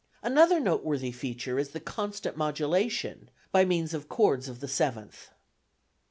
Another 0.23 0.59
noteworthy 0.59 1.11
feature 1.11 1.59
is 1.59 1.69
the 1.69 1.79
constant 1.79 2.35
modulation 2.35 3.29
by 3.51 3.65
means 3.65 3.93
of 3.93 4.09
chords 4.09 4.49
of 4.49 4.59
the 4.59 4.67
seventh. 4.67 5.29